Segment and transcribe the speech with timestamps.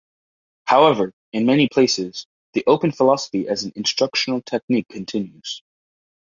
[0.65, 5.61] However, in many places, the open philosophy as an instructional technique continues.